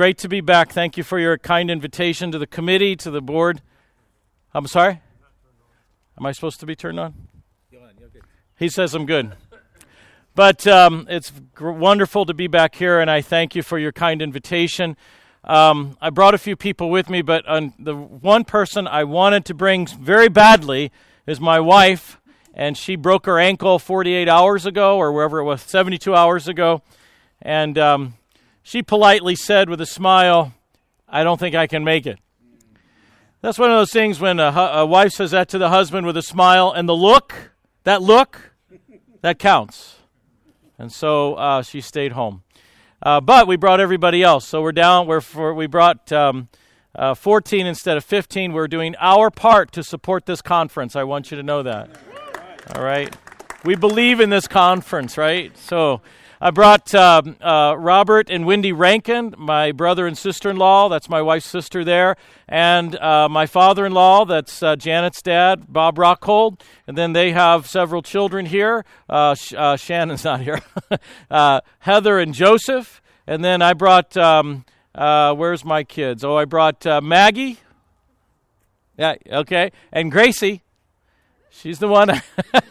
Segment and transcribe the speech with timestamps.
[0.00, 0.72] great to be back.
[0.72, 3.60] Thank you for your kind invitation to the committee, to the board.
[4.54, 5.02] I'm sorry?
[6.18, 7.12] Am I supposed to be turned on?
[8.58, 9.32] He says I'm good.
[10.34, 13.92] But um, it's gr- wonderful to be back here, and I thank you for your
[13.92, 14.96] kind invitation.
[15.44, 19.44] Um, I brought a few people with me, but um, the one person I wanted
[19.44, 20.92] to bring very badly
[21.26, 22.18] is my wife,
[22.54, 26.80] and she broke her ankle 48 hours ago, or wherever it was, 72 hours ago.
[27.42, 28.14] And um,
[28.70, 30.52] she politely said with a smile,
[31.08, 32.20] I don't think I can make it.
[33.40, 36.16] That's one of those things when a, a wife says that to the husband with
[36.16, 37.50] a smile, and the look,
[37.82, 38.52] that look,
[39.22, 39.96] that counts.
[40.78, 42.44] And so uh, she stayed home.
[43.02, 44.46] Uh, but we brought everybody else.
[44.46, 46.48] So we're down, we're for, we brought um,
[46.94, 48.52] uh, 14 instead of 15.
[48.52, 50.94] We're doing our part to support this conference.
[50.94, 51.90] I want you to know that.
[52.76, 53.12] All right?
[53.64, 55.58] We believe in this conference, right?
[55.58, 56.02] So
[56.42, 60.88] I brought um, uh, Robert and Wendy Rankin, my brother and sister in law.
[60.88, 62.16] That's my wife's sister there.
[62.48, 66.62] And uh, my father in law, that's uh, Janet's dad, Bob Rockhold.
[66.86, 68.86] And then they have several children here.
[69.06, 70.62] Uh, Sh- uh, Shannon's not here.
[71.30, 73.02] Uh, Heather and Joseph.
[73.26, 76.24] And then I brought, um, where's my kids?
[76.24, 77.58] Oh, I brought Maggie.
[78.96, 79.70] Yeah, okay.
[79.92, 80.62] And Gracie.
[81.50, 82.10] She's the one.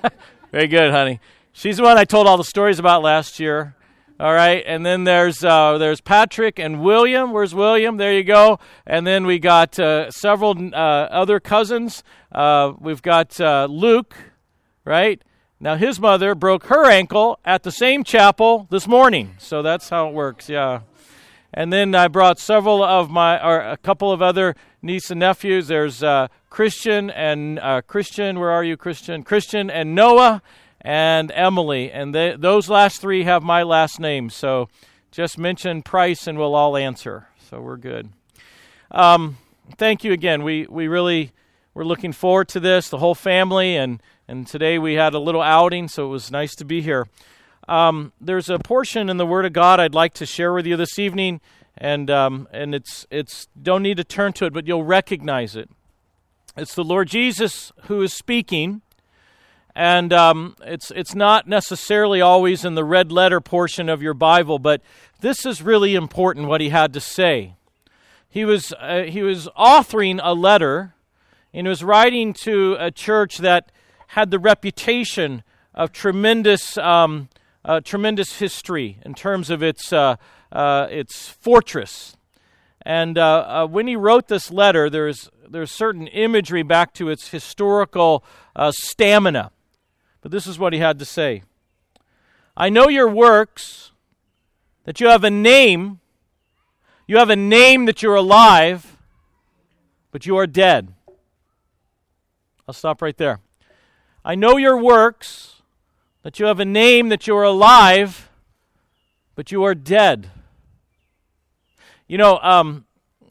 [0.51, 1.19] Very good, honey.
[1.51, 3.75] She's the one I told all the stories about last year.
[4.19, 7.31] All right, and then there's uh, there's Patrick and William.
[7.31, 7.95] Where's William?
[7.95, 8.59] There you go.
[8.85, 12.03] And then we got uh, several uh, other cousins.
[12.29, 14.15] Uh, we've got uh, Luke,
[14.83, 15.21] right?
[15.59, 20.09] Now his mother broke her ankle at the same chapel this morning, so that's how
[20.09, 20.49] it works.
[20.49, 20.81] Yeah.
[21.53, 25.67] And then I brought several of my, or a couple of other niece and nephews.
[25.67, 28.37] There's uh, Christian and Christian.
[28.37, 29.23] Where are you, Christian?
[29.23, 30.41] Christian and Noah
[30.81, 31.91] and Emily.
[31.91, 34.29] And they, those last three have my last name.
[34.29, 34.69] So
[35.11, 37.27] just mention Price and we'll all answer.
[37.49, 38.09] So we're good.
[38.91, 39.37] Um,
[39.77, 40.43] thank you again.
[40.43, 41.31] We, we really
[41.73, 43.75] we're looking forward to this, the whole family.
[43.75, 47.07] And, and today we had a little outing, so it was nice to be here.
[47.67, 50.75] Um, there's a portion in the Word of God I'd like to share with you
[50.75, 51.39] this evening.
[51.77, 55.69] And, um, and it's, it's, don't need to turn to it, but you'll recognize it.
[56.57, 58.81] It's the Lord Jesus who is speaking
[59.75, 64.59] and um, it's it's not necessarily always in the red letter portion of your Bible,
[64.59, 64.81] but
[65.21, 66.47] this is really important.
[66.47, 67.55] What he had to say,
[68.27, 70.95] he was uh, he was authoring a letter,
[71.53, 73.71] and he was writing to a church that
[74.07, 75.43] had the reputation
[75.73, 77.29] of tremendous um,
[77.63, 80.15] uh, tremendous history in terms of its uh,
[80.51, 82.15] uh its fortress.
[82.81, 87.27] And uh, uh, when he wrote this letter, there's there's certain imagery back to its
[87.29, 88.23] historical
[88.71, 89.51] stamina
[90.21, 91.43] but this is what he had to say
[92.55, 93.91] I know your works,
[94.83, 95.99] that you have a name.
[97.07, 98.97] You have a name that you're alive,
[100.11, 100.93] but you are dead.
[102.67, 103.39] I'll stop right there.
[104.23, 105.61] I know your works,
[106.23, 108.29] that you have a name that you're alive,
[109.35, 110.29] but you are dead.
[112.07, 112.85] You know, um,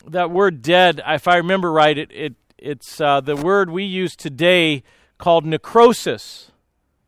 [0.06, 4.16] that word dead, if I remember right, it, it it's uh, the word we use
[4.16, 4.82] today
[5.19, 6.50] called necrosis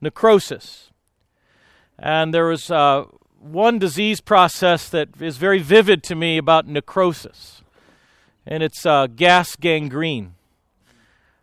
[0.00, 0.90] necrosis.
[1.98, 3.04] And there was uh,
[3.38, 7.62] one disease process that is very vivid to me about necrosis,
[8.46, 10.34] and it's uh, gas gangrene.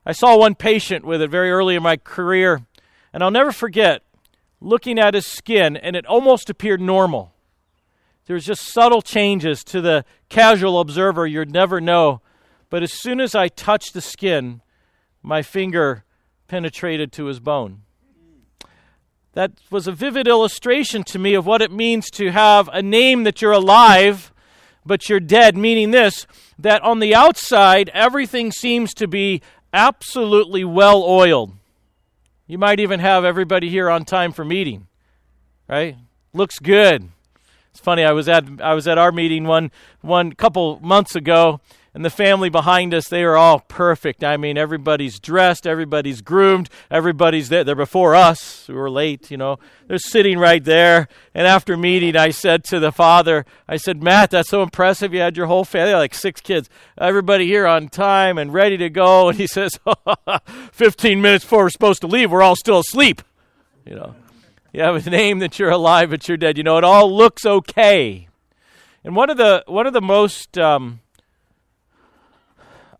[0.05, 2.61] I saw one patient with it very early in my career,
[3.13, 4.03] and I'll never forget
[4.61, 7.33] looking at his skin, and it almost appeared normal.
[8.25, 12.21] There's just subtle changes to the casual observer you'd never know.
[12.69, 14.61] But as soon as I touched the skin,
[15.21, 16.03] my finger
[16.47, 17.83] penetrated to his bone
[19.37, 23.23] that was a vivid illustration to me of what it means to have a name
[23.23, 24.33] that you're alive,
[24.83, 26.25] but you're dead, meaning this
[26.57, 31.51] that on the outside, everything seems to be absolutely well oiled.
[32.47, 34.87] You might even have everybody here on time for meeting,
[35.67, 35.95] right?
[36.33, 37.07] Looks good.
[37.69, 38.03] It's funny.
[38.03, 39.69] I was at I was at our meeting one
[40.01, 41.61] one couple months ago,
[41.97, 44.23] and the family behind us, they are all perfect.
[44.23, 47.63] I mean, everybody's dressed, everybody's groomed, everybody's there.
[47.63, 49.57] They're before us, We were late, you know.
[49.87, 51.07] They're sitting right there.
[51.33, 55.11] And after meeting, I said to the father, I said, Matt, that's so impressive.
[55.11, 58.91] You had your whole family, like six kids, everybody here on time and ready to
[58.91, 59.29] go.
[59.29, 59.79] And he says,
[60.73, 63.23] 15 minutes before we're supposed to leave, we're all still asleep.
[63.87, 64.15] You know,
[64.71, 66.59] you have a name that you're alive, but you're dead.
[66.59, 68.27] You know, it all looks okay.
[69.03, 70.99] And one of the one of the most um,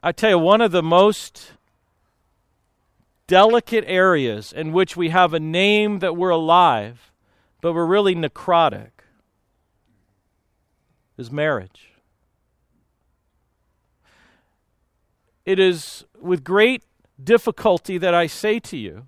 [0.02, 1.54] I tell you, one of the most
[3.26, 7.12] delicate areas in which we have a name that we're alive,
[7.62, 8.92] but we're really necrotic,
[11.18, 11.92] is marriage.
[15.46, 16.84] It is with great
[17.22, 19.08] difficulty that I say to you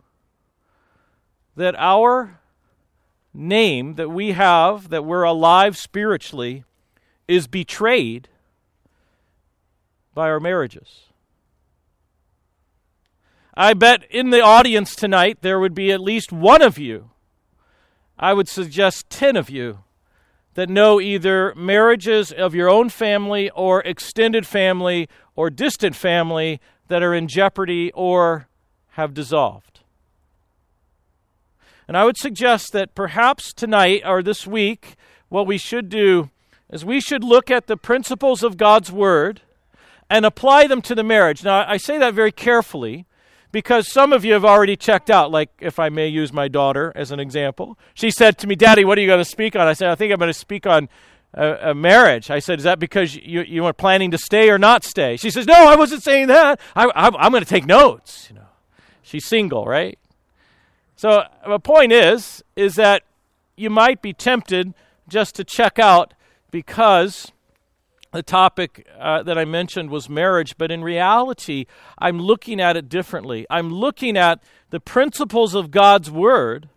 [1.55, 2.39] that our
[3.33, 6.63] name that we have, that we're alive spiritually,
[7.27, 8.27] is betrayed
[10.19, 11.03] by our marriages.
[13.53, 17.11] I bet in the audience tonight there would be at least one of you,
[18.17, 19.79] I would suggest 10 of you,
[20.55, 25.07] that know either marriages of your own family or extended family
[25.37, 28.49] or distant family that are in jeopardy or
[28.97, 29.79] have dissolved.
[31.87, 34.97] And I would suggest that perhaps tonight or this week,
[35.29, 36.29] what we should do
[36.69, 39.43] is we should look at the principles of God's Word
[40.09, 41.43] and apply them to the marriage.
[41.43, 43.05] Now, I say that very carefully
[43.51, 45.31] because some of you have already checked out.
[45.31, 48.85] Like, if I may use my daughter as an example, she said to me, Daddy,
[48.85, 49.67] what are you going to speak on?
[49.67, 50.89] I said, I think I'm going to speak on
[51.33, 52.31] a, a, marriage.
[52.31, 55.17] I said, Is that because you, you are planning to stay or not stay?
[55.17, 56.59] She says, No, I wasn't saying that.
[56.75, 58.27] I, I, I'm going to take notes.
[58.29, 58.47] You know,
[59.03, 59.97] She's single, right?
[60.95, 63.03] So the point is, is that
[63.55, 64.73] you might be tempted
[65.07, 66.13] just to check out
[66.51, 67.31] because
[68.11, 71.65] the topic uh, that I mentioned was marriage, but in reality,
[71.97, 73.45] I'm looking at it differently.
[73.49, 74.41] I'm looking at
[74.71, 76.69] the principles of God's Word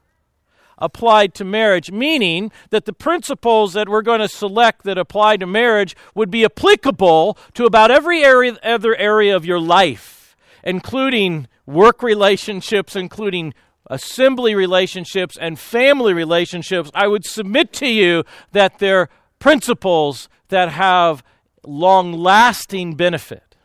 [0.78, 5.46] applied to marriage, meaning that the principles that we're going to select that apply to
[5.46, 12.02] marriage would be applicable to about every area, other area of your life, including work
[12.02, 13.54] relationships, including
[13.86, 16.90] assembly relationships, and family relationships.
[16.94, 19.08] I would submit to you that they're
[19.38, 21.24] principles that have
[21.64, 23.56] long lasting benefit.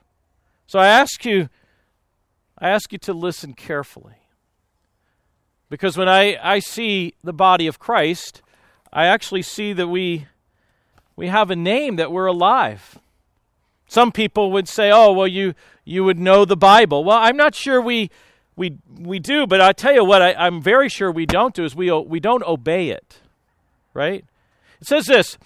[0.65, 1.49] So I ask you,
[2.57, 4.15] I ask you to listen carefully.
[5.69, 8.41] Because when I, I see the body of Christ,
[8.91, 10.27] I actually see that we,
[11.15, 12.97] we have a name, that we're alive.
[13.87, 17.03] Some people would say, oh, well, you, you would know the Bible.
[17.03, 18.09] Well, I'm not sure we,
[18.55, 21.65] we, we do, but I tell you what, I, I'm very sure we don't do
[21.65, 23.19] is we, we don't obey it,
[23.93, 24.23] right?
[24.79, 25.37] It says this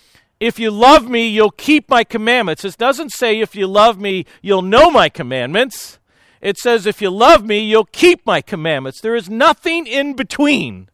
[0.41, 2.65] if you love me, you'll keep my commandments.
[2.65, 5.99] It doesn't say if you love me, you'll know my commandments.
[6.41, 8.99] It says if you love me, you'll keep my commandments.
[8.99, 10.89] There is nothing in between.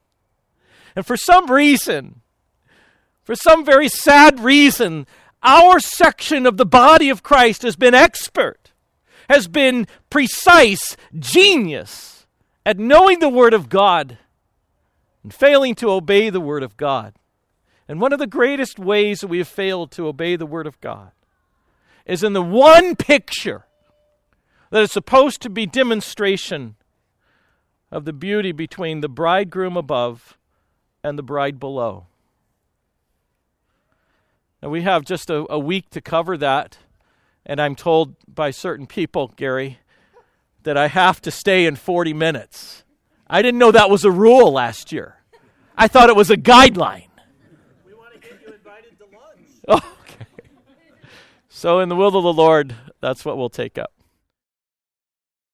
[0.97, 2.19] And for some reason,
[3.23, 5.07] for some very sad reason,
[5.41, 8.73] our section of the body of Christ has been expert,
[9.29, 12.25] has been precise, genius
[12.65, 14.17] at knowing the Word of God
[15.23, 17.13] and failing to obey the Word of God.
[17.87, 20.79] And one of the greatest ways that we have failed to obey the Word of
[20.81, 21.11] God
[22.05, 23.65] is in the one picture
[24.69, 26.75] that is supposed to be demonstration
[27.91, 30.37] of the beauty between the bridegroom above
[31.03, 32.07] and the bride below.
[34.61, 36.77] Now, we have just a, a week to cover that,
[37.45, 39.79] and I'm told by certain people, Gary,
[40.63, 42.83] that I have to stay in 40 minutes.
[43.27, 45.15] I didn't know that was a rule last year.
[45.77, 47.06] I thought it was a guideline.
[50.09, 50.25] Okay.
[51.49, 53.91] So, in the will of the Lord, that's what we'll take up.